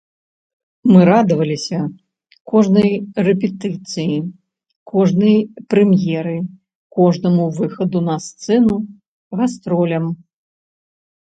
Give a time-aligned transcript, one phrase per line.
[0.91, 1.79] Мы радаваліся
[2.51, 2.89] кожнай
[3.27, 4.17] рэпетыцыі,
[4.93, 5.37] кожнай
[5.75, 6.35] прэм'еры,
[6.97, 8.75] кожнаму выхаду на сцэну,
[9.45, 10.05] гастролям.